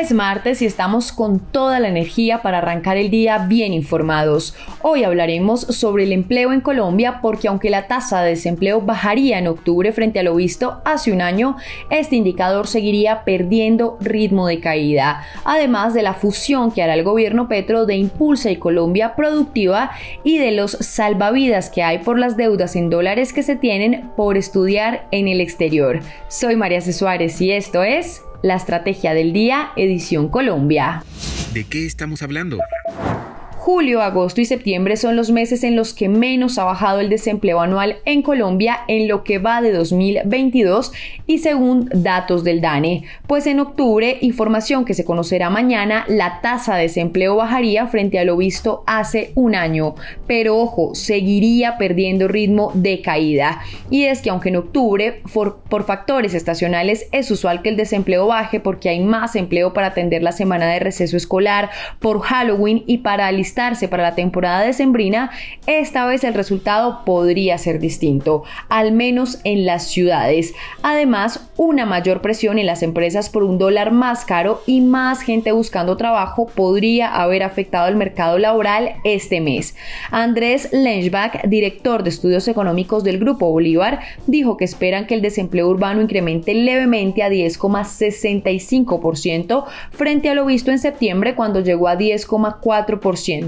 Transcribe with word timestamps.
Es 0.00 0.12
martes 0.12 0.60
y 0.60 0.66
estamos 0.66 1.12
con 1.12 1.38
toda 1.38 1.78
la 1.78 1.86
energía 1.86 2.42
para 2.42 2.58
arrancar 2.58 2.96
el 2.96 3.10
día 3.10 3.38
bien 3.46 3.72
informados. 3.72 4.56
Hoy 4.82 5.04
hablaremos 5.04 5.60
sobre 5.60 6.02
el 6.02 6.10
empleo 6.10 6.52
en 6.52 6.62
Colombia 6.62 7.20
porque 7.22 7.46
aunque 7.46 7.70
la 7.70 7.86
tasa 7.86 8.20
de 8.20 8.30
desempleo 8.30 8.80
bajaría 8.80 9.38
en 9.38 9.46
octubre 9.46 9.92
frente 9.92 10.18
a 10.18 10.24
lo 10.24 10.34
visto 10.34 10.82
hace 10.84 11.12
un 11.12 11.20
año, 11.20 11.56
este 11.90 12.16
indicador 12.16 12.66
seguiría 12.66 13.22
perdiendo 13.22 13.96
ritmo 14.00 14.48
de 14.48 14.58
caída, 14.58 15.22
además 15.44 15.94
de 15.94 16.02
la 16.02 16.14
fusión 16.14 16.72
que 16.72 16.82
hará 16.82 16.94
el 16.94 17.04
gobierno 17.04 17.46
Petro 17.46 17.86
de 17.86 17.94
Impulsa 17.94 18.50
y 18.50 18.56
Colombia 18.56 19.14
Productiva 19.14 19.92
y 20.24 20.38
de 20.38 20.50
los 20.50 20.72
salvavidas 20.72 21.70
que 21.70 21.84
hay 21.84 21.98
por 21.98 22.18
las 22.18 22.36
deudas 22.36 22.74
en 22.74 22.90
dólares 22.90 23.32
que 23.32 23.44
se 23.44 23.54
tienen 23.54 24.10
por 24.16 24.36
estudiar 24.36 25.06
en 25.12 25.28
el 25.28 25.40
exterior. 25.40 26.00
Soy 26.26 26.56
María 26.56 26.80
C. 26.80 26.92
Suárez 26.92 27.40
y 27.40 27.52
esto 27.52 27.84
es 27.84 28.22
la 28.44 28.56
Estrategia 28.56 29.14
del 29.14 29.32
Día, 29.32 29.70
edición 29.74 30.28
Colombia. 30.28 31.02
¿De 31.54 31.64
qué 31.64 31.86
estamos 31.86 32.22
hablando? 32.22 32.58
Julio, 33.64 34.02
agosto 34.02 34.42
y 34.42 34.44
septiembre 34.44 34.98
son 34.98 35.16
los 35.16 35.30
meses 35.30 35.64
en 35.64 35.74
los 35.74 35.94
que 35.94 36.10
menos 36.10 36.58
ha 36.58 36.64
bajado 36.64 37.00
el 37.00 37.08
desempleo 37.08 37.62
anual 37.62 37.96
en 38.04 38.20
Colombia 38.20 38.80
en 38.88 39.08
lo 39.08 39.24
que 39.24 39.38
va 39.38 39.62
de 39.62 39.72
2022 39.72 40.92
y 41.26 41.38
según 41.38 41.88
datos 41.90 42.44
del 42.44 42.60
DANE, 42.60 43.04
pues 43.26 43.46
en 43.46 43.60
octubre, 43.60 44.18
información 44.20 44.84
que 44.84 44.92
se 44.92 45.06
conocerá 45.06 45.48
mañana, 45.48 46.04
la 46.08 46.42
tasa 46.42 46.76
de 46.76 46.82
desempleo 46.82 47.36
bajaría 47.36 47.86
frente 47.86 48.18
a 48.18 48.24
lo 48.26 48.36
visto 48.36 48.84
hace 48.86 49.32
un 49.34 49.54
año, 49.54 49.94
pero 50.26 50.58
ojo, 50.58 50.94
seguiría 50.94 51.78
perdiendo 51.78 52.28
ritmo 52.28 52.70
de 52.74 53.00
caída. 53.00 53.62
Y 53.88 54.04
es 54.04 54.20
que 54.20 54.28
aunque 54.28 54.50
en 54.50 54.56
octubre, 54.56 55.22
por, 55.32 55.86
factores 55.86 56.34
estacionales, 56.34 57.06
es 57.12 57.30
usual 57.30 57.62
que 57.62 57.70
el 57.70 57.78
desempleo 57.78 58.26
baje 58.26 58.60
porque 58.60 58.90
hay 58.90 59.00
más 59.00 59.36
empleo 59.36 59.72
para 59.72 59.86
atender 59.86 60.22
la 60.22 60.32
semana 60.32 60.66
de 60.66 60.80
receso 60.80 61.16
escolar, 61.16 61.70
por 61.98 62.20
Halloween 62.20 62.84
y 62.86 62.98
para 62.98 63.32
para 63.54 64.02
la 64.02 64.16
temporada 64.16 64.62
decembrina, 64.62 65.30
esta 65.66 66.06
vez 66.06 66.24
el 66.24 66.34
resultado 66.34 67.04
podría 67.04 67.56
ser 67.56 67.78
distinto, 67.78 68.42
al 68.68 68.90
menos 68.90 69.38
en 69.44 69.64
las 69.64 69.86
ciudades. 69.86 70.54
Además, 70.82 71.48
una 71.56 71.86
mayor 71.86 72.20
presión 72.20 72.58
en 72.58 72.66
las 72.66 72.82
empresas 72.82 73.30
por 73.30 73.44
un 73.44 73.58
dólar 73.58 73.92
más 73.92 74.24
caro 74.24 74.60
y 74.66 74.80
más 74.80 75.22
gente 75.22 75.52
buscando 75.52 75.96
trabajo 75.96 76.48
podría 76.48 77.14
haber 77.14 77.44
afectado 77.44 77.86
el 77.86 77.94
mercado 77.94 78.38
laboral 78.38 78.94
este 79.04 79.40
mes. 79.40 79.76
Andrés 80.10 80.70
Lenchbach, 80.72 81.44
director 81.46 82.02
de 82.02 82.10
estudios 82.10 82.48
económicos 82.48 83.04
del 83.04 83.20
Grupo 83.20 83.50
Bolívar, 83.50 84.00
dijo 84.26 84.56
que 84.56 84.64
esperan 84.64 85.06
que 85.06 85.14
el 85.14 85.22
desempleo 85.22 85.68
urbano 85.68 86.02
incremente 86.02 86.54
levemente 86.54 87.22
a 87.22 87.30
10,65% 87.30 89.64
frente 89.92 90.28
a 90.28 90.34
lo 90.34 90.44
visto 90.44 90.72
en 90.72 90.80
septiembre 90.80 91.36
cuando 91.36 91.60
llegó 91.60 91.86
a 91.86 91.96
10,4% 91.96 93.43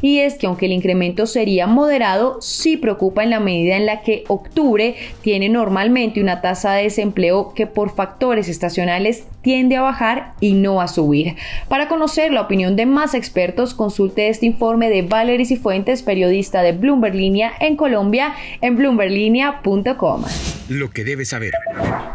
y 0.00 0.18
es 0.18 0.34
que 0.34 0.46
aunque 0.46 0.66
el 0.66 0.72
incremento 0.72 1.26
sería 1.26 1.66
moderado, 1.66 2.40
sí 2.40 2.76
preocupa 2.76 3.22
en 3.22 3.30
la 3.30 3.40
medida 3.40 3.76
en 3.76 3.86
la 3.86 4.02
que 4.02 4.24
octubre 4.28 4.96
tiene 5.22 5.48
normalmente 5.48 6.20
una 6.20 6.40
tasa 6.40 6.72
de 6.72 6.84
desempleo 6.84 7.52
que 7.54 7.66
por 7.66 7.94
factores 7.94 8.48
estacionales 8.48 9.24
tiende 9.42 9.76
a 9.76 9.82
bajar 9.82 10.34
y 10.40 10.52
no 10.52 10.80
a 10.80 10.88
subir. 10.88 11.36
Para 11.68 11.88
conocer 11.88 12.32
la 12.32 12.42
opinión 12.42 12.76
de 12.76 12.86
más 12.86 13.14
expertos, 13.14 13.74
consulte 13.74 14.28
este 14.28 14.46
informe 14.46 14.90
de 14.90 15.02
Valery 15.02 15.46
Cifuentes, 15.46 16.02
periodista 16.02 16.62
de 16.62 16.72
Bloomberg 16.72 17.14
Línea 17.14 17.52
en 17.60 17.76
Colombia, 17.76 18.34
en 18.60 18.76
bloomberlinia.com. 18.76 20.24
Lo 20.68 20.90
que 20.90 21.04
debes 21.04 21.30
saber. 21.30 21.52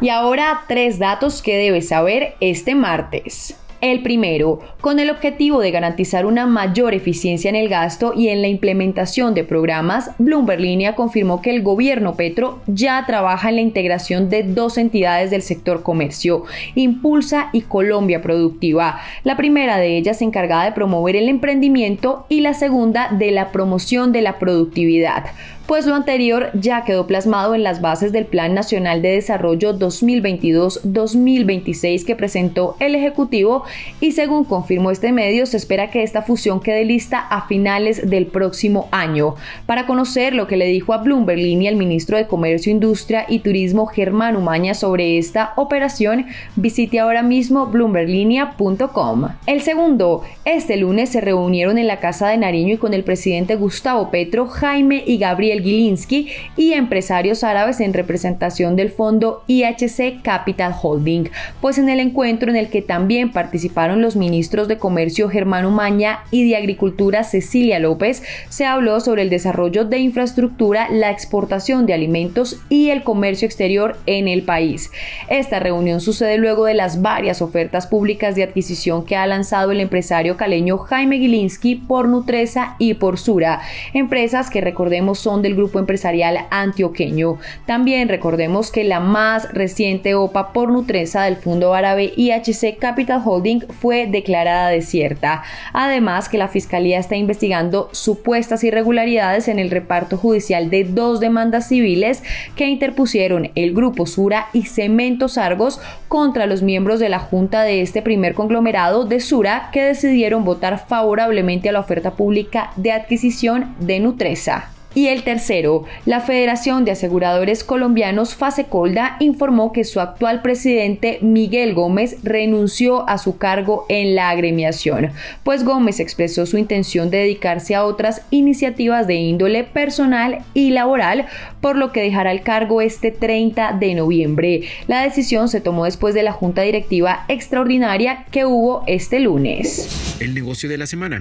Y 0.02 0.10
ahora 0.10 0.62
tres 0.68 1.00
datos 1.00 1.42
que 1.42 1.58
debes 1.58 1.90
saber 1.90 2.36
este 2.40 2.76
martes. 2.76 3.56
El 3.82 4.02
primero, 4.02 4.60
con 4.82 5.00
el 5.00 5.10
objetivo 5.10 5.60
de 5.60 5.72
garantizar 5.72 6.26
una 6.26 6.46
mayor 6.46 6.94
eficiencia 6.94 7.50
en 7.50 7.56
el 7.56 7.70
gasto 7.70 8.14
y 8.16 8.30
en 8.30 8.42
la 8.42 8.48
implementación 8.48 9.34
de 9.34 9.44
programas, 9.44 10.12
Bloomberg 10.18 10.96
confirmó 10.96 11.42
que 11.42 11.52
el 11.52 11.62
gobierno 11.62 12.16
Petro 12.16 12.62
ya 12.68 13.04
trabaja 13.06 13.50
en 13.50 13.56
la 13.56 13.62
integración 13.62 14.30
de 14.30 14.44
dos 14.44 14.78
entidades 14.78 15.30
del 15.30 15.42
sector 15.42 15.84
comercio, 15.84 16.44
Impulsa 16.74 17.50
y 17.52 17.62
Colombia 17.62 18.22
Productiva. 18.22 19.00
La 19.24 19.38
primera 19.38 19.78
de 19.78 19.98
ellas 19.98 20.22
encargada 20.22 20.66
de 20.66 20.72
promover 20.72 21.16
el 21.16 21.30
emprendimiento 21.30 22.26
y 22.30 22.42
la 22.42 22.54
segunda 22.54 23.10
de 23.12 23.32
la 23.32 23.52
promoción 23.52 24.12
de 24.12 24.22
la 24.22 24.40
productividad 24.40 25.26
pues 25.68 25.86
lo 25.86 25.94
anterior 25.96 26.50
ya 26.54 26.84
quedó 26.84 27.08
plasmado 27.08 27.56
en 27.56 27.64
las 27.64 27.80
bases 27.82 28.12
del 28.12 28.26
Plan 28.26 28.54
Nacional 28.54 29.02
de 29.02 29.14
Desarrollo 29.14 29.80
2022-2026 29.80 32.06
que 32.06 32.16
presentó 32.16 32.76
el 32.80 32.94
Ejecutivo 32.96 33.64
y 34.00 34.12
según 34.12 34.46
confirmó 34.46 34.92
este 34.92 35.12
medio 35.12 35.48
se 35.48 35.58
espera 35.58 35.90
que 35.90 36.04
esta 36.04 36.22
fusión 36.22 36.60
quede 36.60 36.86
lista 36.86 37.18
a 37.20 37.48
finales 37.48 38.08
del 38.10 38.28
próximo 38.28 38.88
año. 38.92 39.34
Para 39.66 39.88
conocer 39.88 40.36
lo 40.36 40.48
que 40.48 40.58
le 40.58 40.68
dijo 40.68 40.94
a 40.94 41.00
Bloomberg 41.00 41.40
Línea 41.40 41.72
el 41.72 41.78
ministro 41.78 42.18
de 42.18 42.28
Comercio, 42.28 42.72
Industria 42.72 43.26
y 43.28 43.40
Turismo 43.40 43.88
Germán 43.88 44.36
Umaña 44.36 44.76
sobre 44.76 45.18
esta 45.18 45.54
operación, 45.56 46.28
visite 46.56 47.00
ahora 47.00 47.24
mismo 47.24 47.66
bloomberglinea.com. 47.68 49.30
El 49.48 49.62
segundo, 49.62 50.24
este 50.46 50.78
lunes 50.78 51.10
se 51.10 51.20
reunieron 51.22 51.78
en 51.78 51.88
la 51.88 52.00
Casa 52.00 52.30
de 52.30 52.38
Nariño 52.38 52.76
y 52.76 52.78
con 52.78 52.94
el 52.94 53.04
presidente 53.04 53.56
Gustavo 53.56 54.12
Petro, 54.12 54.48
Jaime 54.48 55.04
y 55.06 55.18
Gabriel 55.18 55.55
Gilinski 55.62 56.30
y 56.58 56.74
empresarios 56.74 57.44
árabes 57.44 57.80
en 57.80 57.94
representación 57.94 58.76
del 58.76 58.90
fondo 58.90 59.44
IHC 59.48 60.22
Capital 60.22 60.74
Holding, 60.82 61.30
pues 61.62 61.78
en 61.78 61.90
el 61.90 62.00
encuentro 62.00 62.50
en 62.50 62.56
el 62.56 62.70
que 62.70 62.82
también 62.82 63.32
participaron 63.32 64.02
los 64.02 64.16
ministros 64.16 64.68
de 64.68 64.78
Comercio 64.78 65.30
Germán 65.30 65.66
Umaña 65.66 66.20
y 66.32 66.48
de 66.48 66.56
Agricultura 66.56 67.24
Cecilia 67.24 67.80
López, 67.80 68.24
se 68.50 68.66
habló 68.66 69.00
sobre 69.00 69.22
el 69.22 69.30
desarrollo 69.30 69.86
de 69.86 70.00
infraestructura, 70.00 70.90
la 70.90 71.12
exportación 71.12 71.86
de 71.86 71.94
alimentos 71.94 72.58
y 72.70 72.90
el 72.90 73.04
comercio 73.04 73.46
exterior 73.46 73.98
en 74.06 74.28
el 74.28 74.44
país. 74.44 74.92
Esta 75.30 75.60
reunión 75.60 76.02
sucede 76.02 76.38
luego 76.38 76.66
de 76.66 76.74
las 76.74 77.02
varias 77.02 77.42
ofertas 77.42 77.88
públicas 77.88 78.36
de 78.36 78.44
adquisición 78.44 79.06
que 79.06 79.16
ha 79.16 79.28
lanzado 79.28 79.72
el 79.72 79.80
empresario 79.80 80.38
caleño 80.38 80.78
Jaime 80.78 81.18
Gilinski 81.18 81.76
por 81.76 82.08
Nutresa 82.08 82.76
y 82.80 82.96
por 82.96 83.18
Sura, 83.18 83.62
empresas 83.94 84.50
que 84.50 84.62
recordemos 84.62 85.20
son 85.20 85.42
del 85.46 85.56
grupo 85.56 85.80
empresarial 85.80 86.48
antioqueño. 86.50 87.38
También 87.66 88.10
recordemos 88.10 88.72
que 88.72 88.84
la 88.84 89.00
más 89.00 89.54
reciente 89.54 90.16
OPA 90.16 90.52
por 90.54 90.72
Nutresa 90.72 91.24
del 91.24 91.36
fondo 91.36 91.74
árabe 91.76 92.12
IHC 92.16 92.78
Capital 92.80 93.22
Holding 93.24 93.62
fue 93.80 94.08
declarada 94.08 94.70
desierta. 94.70 95.44
Además 95.72 96.30
que 96.30 96.40
la 96.40 96.48
Fiscalía 96.48 96.98
está 97.00 97.16
investigando 97.16 97.90
supuestas 97.92 98.64
irregularidades 98.64 99.48
en 99.48 99.60
el 99.60 99.70
reparto 99.70 100.18
judicial 100.18 100.70
de 100.70 100.84
dos 100.84 101.20
demandas 101.20 101.68
civiles 101.68 102.24
que 102.56 102.68
interpusieron 102.68 103.52
el 103.54 103.74
grupo 103.74 104.06
Sura 104.06 104.48
y 104.52 104.64
Cementos 104.64 105.38
Argos 105.38 105.80
contra 106.08 106.48
los 106.48 106.64
miembros 106.64 107.00
de 107.00 107.10
la 107.10 107.20
junta 107.20 107.64
de 107.64 107.82
este 107.82 108.02
primer 108.02 108.34
conglomerado 108.34 109.06
de 109.06 109.20
Sura 109.20 109.70
que 109.72 109.84
decidieron 109.84 110.44
votar 110.44 110.86
favorablemente 110.88 111.70
a 111.70 111.72
la 111.72 111.82
oferta 111.82 112.12
pública 112.12 112.72
de 112.76 112.92
adquisición 112.92 113.76
de 113.80 114.00
Nutresa. 114.00 114.75
Y 114.96 115.08
el 115.08 115.24
tercero, 115.24 115.84
la 116.06 116.22
Federación 116.22 116.86
de 116.86 116.92
Aseguradores 116.92 117.66
Colombianos 117.66 118.34
Fasecolda 118.34 119.18
informó 119.20 119.74
que 119.74 119.84
su 119.84 120.00
actual 120.00 120.42
presidente 120.42 121.20
Miguel 121.22 121.74
Gómez 121.74 122.16
renunció 122.24 123.08
a 123.10 123.18
su 123.18 123.38
cargo 123.38 123.86
en 123.90 124.16
la 124.16 124.30
agremiación, 124.30 125.12
pues 125.44 125.66
Gómez 125.66 126.00
expresó 126.00 126.46
su 126.46 126.58
intención 126.58 127.10
de 127.10 127.18
dedicarse 127.18 127.76
a 127.76 127.84
otras 127.84 128.22
iniciativas 128.32 129.06
de 129.06 129.16
índole 129.16 129.66
personal 129.66 130.40
y 130.54 130.72
laboral, 130.72 131.26
por 131.60 131.76
lo 131.76 131.92
que 131.92 132.02
dejará 132.02 132.32
el 132.32 132.42
cargo 132.42 132.82
este 132.82 133.12
30 133.12 133.74
de 133.74 133.96
noviembre. 133.96 134.62
La 134.88 135.02
decisión 135.02 135.50
se 135.50 135.60
tomó 135.60 135.84
después 135.84 136.16
de 136.16 136.24
la 136.24 136.32
junta 136.32 136.62
directiva 136.62 137.26
extraordinaria 137.28 138.26
que 138.32 138.46
hubo 138.46 138.84
este 138.88 139.20
lunes. 139.20 140.16
El 140.22 140.34
negocio 140.34 140.70
de 140.70 140.78
la 140.78 140.88
semana. 140.88 141.20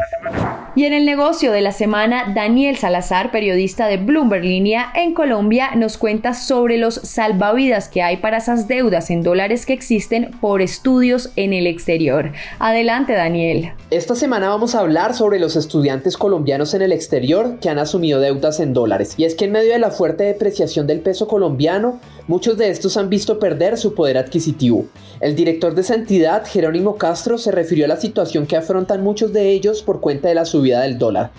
Y 0.77 0.87
en 0.87 0.93
el 0.93 1.05
negocio 1.05 1.53
de 1.53 1.61
la 1.61 1.71
semana, 1.71 2.33
Daniel 2.35 2.77
Salazar, 2.77 3.31
periodista 3.31 3.87
de 3.87 3.97
Bloomberg 3.97 4.43
Línea 4.43 4.91
en 4.97 5.15
Colombia, 5.15 5.71
nos 5.77 5.97
cuenta 5.97 6.35
sobre 6.35 6.79
los 6.79 6.97
salvavidas 6.97 7.89
que 7.89 8.03
hay 8.03 8.17
para 8.17 8.39
esas 8.39 8.67
deudas 8.67 9.09
en 9.11 9.23
dólares 9.23 9.67
que 9.67 9.73
existen 9.73 10.33
por 10.41 10.63
estudios 10.63 11.31
en 11.37 11.53
el 11.53 11.69
exterior. 11.69 12.33
Adelante, 12.59 13.13
Daniel. 13.13 13.71
Esta 13.91 14.17
semana 14.17 14.49
vamos 14.49 14.75
a 14.75 14.81
hablar 14.81 15.15
sobre 15.15 15.39
los 15.39 15.55
estudiantes 15.55 16.17
colombianos 16.17 16.75
en 16.75 16.83
el 16.83 16.91
exterior 16.91 17.61
que 17.61 17.69
han 17.69 17.79
asumido 17.79 18.19
deudas 18.19 18.59
en 18.59 18.73
dólares. 18.73 19.15
Y 19.17 19.27
es 19.27 19.37
que 19.37 19.45
en 19.45 19.53
medio 19.53 19.73
de 19.73 19.79
la 19.79 19.93
fuerte 19.93 20.25
depreciación 20.25 20.89
del 20.89 20.99
peso 20.99 21.29
colombiano, 21.29 22.01
muchos 22.27 22.57
de 22.57 22.71
estos 22.71 22.97
han 22.97 23.09
visto 23.11 23.39
perder 23.39 23.77
su 23.77 23.95
poder 23.95 24.19
adquisitivo. 24.19 24.87
El 25.21 25.35
director 25.37 25.75
de 25.75 25.83
esa 25.83 25.95
entidad, 25.95 26.47
Jerónimo 26.47 26.97
Castro, 26.97 27.39
se 27.39 27.53
refirió 27.53 27.85
a 27.85 27.89
la 27.89 27.97
situación 27.97 28.47
que 28.47 28.57
afrontan 28.57 29.03
muchos 29.03 29.33
de 29.33 29.51
ellos 29.51 29.83
por 29.83 30.01
cuenta 30.01 30.29
de 30.29 30.35
la 30.35 30.45
subida 30.45 30.81
del 30.81 30.99
dólar. 30.99 31.31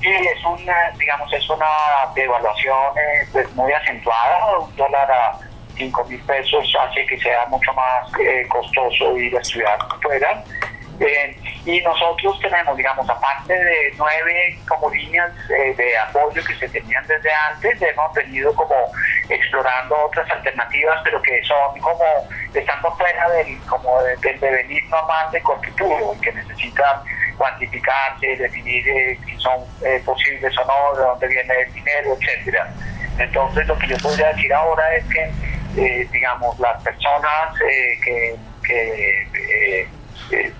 Sí, 0.00 0.08
es 0.08 0.44
una, 0.44 0.90
digamos, 0.98 1.32
es 1.32 1.50
una 1.50 1.66
devaluación 2.14 2.76
eh, 2.96 3.28
pues, 3.32 3.52
muy 3.54 3.72
acentuada, 3.72 4.58
un 4.58 4.76
dólar 4.76 5.10
a 5.10 5.38
5 5.76 6.04
mil 6.04 6.20
pesos 6.20 6.72
hace 6.80 7.06
que 7.06 7.18
sea 7.18 7.46
mucho 7.46 7.72
más 7.72 8.08
eh, 8.20 8.46
costoso 8.48 9.16
ir 9.16 9.36
a 9.36 9.40
estudiar 9.40 9.78
fuera. 10.02 10.44
Eh, 11.00 11.36
y 11.64 11.80
nosotros 11.82 12.38
tenemos, 12.40 12.76
digamos, 12.76 13.08
aparte 13.08 13.52
de 13.52 13.94
nueve 13.96 14.58
como 14.66 14.90
líneas 14.90 15.30
eh, 15.50 15.74
de 15.76 15.96
apoyo 15.96 16.42
que 16.44 16.54
se 16.56 16.68
tenían 16.68 17.06
desde 17.06 17.30
antes, 17.32 17.80
hemos 17.80 18.12
venido 18.14 18.52
como 18.54 18.74
explorando 19.28 19.96
otras 20.04 20.28
alternativas, 20.30 21.00
pero 21.04 21.22
que 21.22 21.42
son 21.44 21.78
como, 21.80 22.04
están 22.52 22.80
por 22.80 22.96
fuera 22.96 23.28
del, 23.30 23.58
como 23.66 24.02
del 24.02 24.40
devenir 24.40 24.84
normal 24.88 25.30
de 25.30 25.40
Constituto, 25.42 26.16
que 26.20 26.32
necesitan 26.32 27.00
cuantificarse, 27.36 28.36
definir 28.36 29.18
si 29.24 29.36
son 29.36 29.64
posibles 30.04 30.58
o 30.58 30.64
no, 30.64 30.98
de 30.98 31.04
dónde 31.04 31.28
viene 31.28 31.54
el 31.60 31.72
dinero, 31.72 32.16
etcétera. 32.20 32.68
Entonces 33.18 33.66
lo 33.68 33.78
que 33.78 33.86
yo 33.86 33.98
podría 33.98 34.28
decir 34.32 34.52
ahora 34.52 34.96
es 34.96 35.04
que 35.04 35.30
eh, 35.76 36.08
digamos, 36.10 36.58
las 36.58 36.82
personas 36.82 37.54
eh, 37.60 38.36
que, 38.62 39.86
eh, 40.32 40.52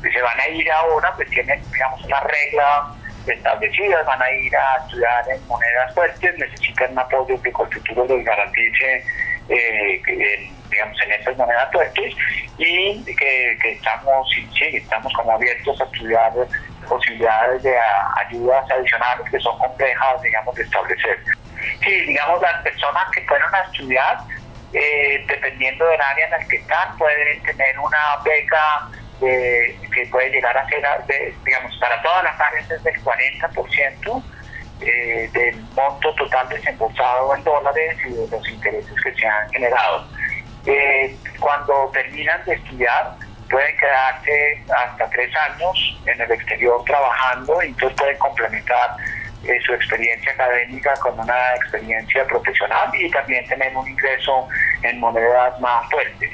se 0.00 0.22
van 0.22 0.40
a 0.40 0.48
ir 0.48 0.70
ahora, 0.72 1.12
pues 1.16 1.28
tienen, 1.30 1.62
digamos, 1.72 2.04
una 2.04 2.20
regla 2.20 2.94
establecida, 3.26 4.02
van 4.02 4.22
a 4.22 4.30
ir 4.30 4.56
a 4.56 4.76
estudiar 4.84 5.24
en 5.30 5.46
monedas 5.46 5.94
fuertes, 5.94 6.38
necesitan 6.38 6.92
un 6.92 6.98
apoyo 6.98 7.40
que 7.42 7.48
el 7.48 7.54
futuro 7.54 8.16
les 8.16 8.24
garantice, 8.24 9.04
digamos, 10.70 11.02
en 11.02 11.12
estas 11.12 11.36
monedas 11.36 11.70
fuertes 11.72 12.14
y 12.58 13.04
que, 13.14 13.58
estamos, 13.64 14.28
sí, 14.30 14.76
estamos 14.76 15.12
como 15.14 15.32
abiertos 15.32 15.80
a 15.80 15.84
estudiar 15.84 16.32
posibilidades 16.88 17.62
de 17.62 17.74
ayudas 18.26 18.70
adicionales 18.70 19.30
que 19.30 19.40
son 19.40 19.58
complejas, 19.58 20.22
digamos, 20.22 20.54
de 20.54 20.62
establecer. 20.62 21.18
Sí, 21.82 22.00
digamos, 22.06 22.40
las 22.42 22.62
personas 22.62 23.04
que 23.14 23.22
fueron 23.22 23.54
a 23.54 23.60
estudiar, 23.60 24.18
eh, 24.72 25.24
dependiendo 25.26 25.86
del 25.86 26.00
área 26.00 26.24
en 26.26 26.30
la 26.30 26.46
que 26.46 26.56
están, 26.56 26.96
pueden 26.96 27.42
tener 27.42 27.78
una 27.78 28.16
beca 28.24 28.88
que 29.20 30.08
puede 30.10 30.30
llegar 30.30 30.56
a 30.56 30.66
ser, 30.66 30.82
digamos, 31.44 31.76
para 31.78 32.00
todas 32.00 32.24
las 32.24 32.40
áreas 32.40 32.70
es 32.70 32.82
del 32.82 33.04
40% 33.04 34.22
eh, 34.80 35.28
del 35.34 35.60
monto 35.76 36.14
total 36.14 36.48
desembolsado 36.48 37.34
en 37.36 37.44
dólares 37.44 37.98
y 38.06 38.12
de 38.14 38.28
los 38.28 38.48
intereses 38.48 38.94
que 39.04 39.14
se 39.14 39.26
han 39.26 39.50
generado. 39.50 40.06
Eh, 40.64 41.14
cuando 41.38 41.90
terminan 41.92 42.42
de 42.46 42.54
estudiar, 42.54 43.14
pueden 43.50 43.76
quedarse 43.76 44.64
hasta 44.74 45.10
tres 45.10 45.30
años 45.36 46.00
en 46.06 46.18
el 46.18 46.30
exterior 46.30 46.82
trabajando 46.84 47.62
y 47.62 47.66
entonces 47.66 47.98
pueden 47.98 48.18
complementar 48.18 48.96
eh, 49.44 49.60
su 49.64 49.72
experiencia 49.72 50.32
académica 50.32 50.94
con 51.00 51.18
una 51.18 51.54
experiencia 51.54 52.26
profesional 52.26 52.90
y 52.94 53.10
también 53.10 53.46
tener 53.46 53.74
un 53.76 53.88
ingreso 53.88 54.48
en 54.82 55.00
monedas 55.00 55.58
más 55.60 55.88
fuertes. 55.90 56.30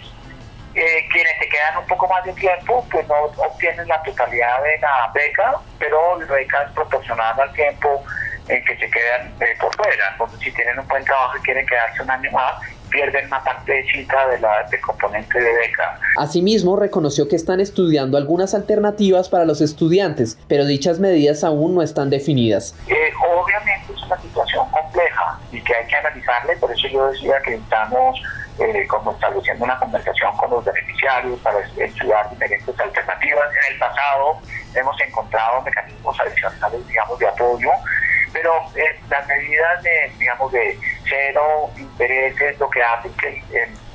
Eh, 0.74 1.08
quienes 1.10 1.32
se 1.38 1.48
quedan 1.48 1.78
un 1.78 1.86
poco 1.86 2.06
más 2.08 2.22
de 2.24 2.32
tiempo, 2.34 2.86
pues 2.90 3.06
no 3.08 3.14
obtienen 3.14 3.88
la 3.88 4.02
totalidad 4.02 4.62
de 4.62 4.78
la 4.78 5.10
beca, 5.14 5.56
pero 5.78 6.20
la 6.20 6.26
beca 6.26 6.64
es 6.64 6.70
proporcional 6.72 7.40
al 7.40 7.52
tiempo 7.54 8.04
en 8.48 8.62
que 8.64 8.76
se 8.76 8.90
quedan 8.90 9.32
eh, 9.40 9.56
por 9.58 9.74
fuera. 9.74 10.08
Entonces, 10.12 10.38
si 10.40 10.52
tienen 10.52 10.78
un 10.78 10.86
buen 10.86 11.04
trabajo 11.04 11.38
y 11.38 11.40
quieren 11.40 11.66
quedarse 11.66 12.02
un 12.02 12.10
año 12.10 12.30
más, 12.30 12.54
pierden 12.90 13.26
una 13.26 13.42
partecita 13.42 14.28
de 14.28 14.40
la, 14.40 14.66
del 14.70 14.80
componente 14.80 15.38
de 15.38 15.56
beca. 15.56 15.98
Asimismo, 16.16 16.76
reconoció 16.76 17.28
que 17.28 17.36
están 17.36 17.60
estudiando 17.60 18.16
algunas 18.16 18.54
alternativas 18.54 19.28
para 19.28 19.44
los 19.44 19.60
estudiantes, 19.60 20.38
pero 20.48 20.64
dichas 20.64 20.98
medidas 20.98 21.44
aún 21.44 21.74
no 21.74 21.82
están 21.82 22.10
definidas. 22.10 22.74
Eh, 22.88 23.12
obviamente 23.28 23.92
es 23.94 24.02
una 24.02 24.20
situación 24.20 24.68
compleja 24.70 25.38
y 25.52 25.60
que 25.60 25.74
hay 25.74 25.86
que 25.86 25.96
analizarle, 25.96 26.56
por 26.56 26.72
eso 26.72 26.88
yo 26.88 27.06
decía 27.08 27.34
que 27.44 27.54
estamos 27.54 28.20
eh, 28.58 28.86
como 28.88 29.12
estableciendo 29.12 29.64
una 29.64 29.78
conversación 29.78 30.34
con 30.36 30.50
los 30.50 30.64
beneficiarios 30.64 31.38
para 31.40 31.58
estudiar 31.60 32.30
diferentes 32.30 32.80
alternativas. 32.80 33.44
En 33.66 33.74
el 33.74 33.78
pasado 33.78 34.38
hemos 34.74 35.00
encontrado 35.00 35.60
mecanismos 35.62 36.18
adicionales, 36.20 36.86
digamos, 36.88 37.18
de 37.18 37.28
apoyo 37.28 37.70
pero 38.46 38.62
eh, 38.76 39.00
las 39.10 39.26
medidas 39.26 39.82
de, 39.82 40.12
digamos, 40.18 40.52
de 40.52 40.78
cero 41.08 41.68
intereses 41.76 42.56
lo 42.60 42.70
que 42.70 42.80
hace 42.80 43.10
que 43.20 43.42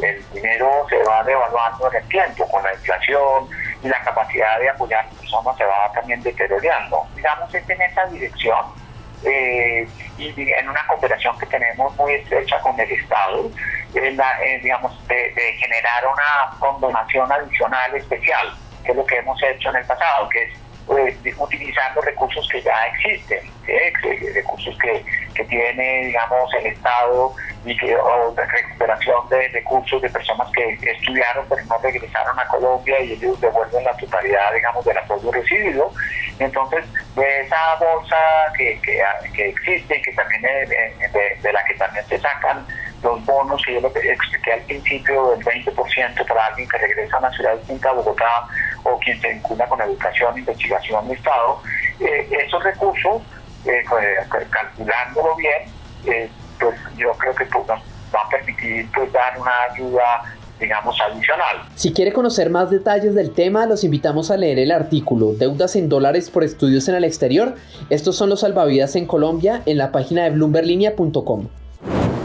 el, 0.03 0.25
dinero 0.33 0.85
se 0.89 0.97
va 1.03 1.23
devaluando 1.23 1.89
en 1.89 2.01
el 2.01 2.07
tiempo, 2.09 2.49
con 2.49 2.61
la 2.63 2.73
inflación 2.73 3.47
y 3.81 3.87
la 3.87 4.01
capacidad 4.01 4.59
de 4.59 4.69
apoyar 4.69 5.05
a 5.05 5.07
las 5.07 5.15
personas 5.15 5.57
se 5.57 5.63
va 5.63 5.91
también 5.93 6.21
deteriorando. 6.21 7.07
Digamos, 7.15 7.53
es 7.53 7.69
en 7.69 7.81
esa 7.81 8.05
dirección 8.07 8.65
eh, 9.23 9.87
y 10.17 10.51
en 10.51 10.69
una 10.69 10.85
cooperación 10.87 11.37
que 11.39 11.45
tenemos 11.45 11.95
muy 11.95 12.13
estrecha 12.15 12.59
con 12.59 12.77
el 12.77 12.91
Estado, 12.91 13.49
en 13.93 14.17
la, 14.17 14.37
digamos, 14.61 15.07
de, 15.07 15.15
de 15.15 15.53
generar 15.53 16.07
una 16.07 16.59
condonación 16.59 17.31
adicional 17.31 17.95
especial, 17.95 18.53
que 18.83 18.91
es 18.91 18.97
lo 18.97 19.05
que 19.05 19.17
hemos 19.17 19.41
hecho 19.43 19.69
en 19.69 19.77
el 19.77 19.85
pasado, 19.85 20.27
que 20.27 20.43
es 20.43 20.60
pues, 20.85 21.15
utilizando 21.37 22.01
recursos 22.01 22.47
que 22.49 22.61
ya 22.61 22.75
existen, 22.87 23.39
recursos 24.33 24.77
que, 24.79 25.03
que, 25.33 25.43
tiene, 25.45 26.05
digamos, 26.07 26.53
el 26.55 26.67
Estado 26.67 27.33
y 27.65 27.77
que, 27.77 27.95
o 27.95 28.31
de 28.33 28.45
recuperación 28.45 29.29
de 29.29 29.47
recursos 29.49 30.01
de 30.01 30.09
personas 30.09 30.49
que 30.51 30.77
estudiaron 30.91 31.45
pero 31.47 31.63
no 31.65 31.77
regresaron 31.77 32.39
a 32.39 32.47
Colombia 32.47 32.99
y 33.01 33.13
ellos 33.13 33.39
devuelven 33.39 33.83
la 33.83 33.95
totalidad, 33.97 34.53
digamos, 34.53 34.83
del 34.83 34.97
apoyo 34.97 35.31
recibido. 35.31 35.91
Entonces, 36.39 36.85
de 37.15 37.41
esa 37.41 37.75
bolsa 37.75 38.17
que, 38.57 38.79
que, 38.81 39.03
que 39.33 39.49
existe 39.49 39.97
y 39.97 40.01
que 40.01 40.13
también 40.13 40.41
de, 40.41 41.37
de 41.41 41.53
la 41.53 41.63
que 41.65 41.75
también 41.75 42.05
se 42.07 42.17
sacan 42.19 42.65
los 43.03 43.25
bonos 43.25 43.61
que 43.65 43.73
yo 43.73 43.81
lo 43.81 43.87
expliqué 43.87 44.53
al 44.53 44.61
principio 44.61 45.31
del 45.31 45.43
20% 45.43 46.27
para 46.27 46.45
alguien 46.47 46.67
que 46.69 46.77
regresa 46.77 47.15
a 47.15 47.19
una 47.19 47.31
ciudad 47.31 47.57
distinta 47.57 47.89
a 47.89 47.93
Bogotá 47.93 48.47
o 48.83 48.99
quien 48.99 49.19
se 49.21 49.29
vincula 49.33 49.67
con 49.67 49.81
educación, 49.81 50.37
investigación 50.37 51.09
Estado, 51.11 51.61
eh, 51.99 52.27
esos 52.45 52.63
recursos, 52.63 53.21
eh, 53.65 53.83
pues, 53.87 54.47
calculándolo 54.49 55.35
bien, 55.35 55.63
eh, 56.05 56.29
pues 56.59 56.79
yo 56.97 57.11
creo 57.13 57.35
que 57.35 57.45
pues, 57.45 57.67
nos 57.67 57.79
va 58.13 58.21
a 58.25 58.29
permitir 58.29 58.89
pues, 58.93 59.11
dar 59.11 59.39
una 59.39 59.51
ayuda 59.71 60.23
digamos, 60.59 60.95
adicional. 61.01 61.57
Si 61.73 61.91
quiere 61.91 62.13
conocer 62.13 62.51
más 62.51 62.69
detalles 62.69 63.15
del 63.15 63.33
tema, 63.33 63.65
los 63.65 63.83
invitamos 63.83 64.29
a 64.29 64.37
leer 64.37 64.59
el 64.59 64.71
artículo 64.71 65.33
Deudas 65.33 65.75
en 65.75 65.89
dólares 65.89 66.29
por 66.29 66.43
estudios 66.43 66.87
en 66.87 66.93
el 66.93 67.03
exterior. 67.03 67.55
Estos 67.89 68.15
son 68.15 68.29
los 68.29 68.41
salvavidas 68.41 68.95
en 68.95 69.07
Colombia 69.07 69.63
en 69.65 69.79
la 69.79 69.91
página 69.91 70.23
de 70.23 70.29
bloomberlinia.com. 70.29 71.47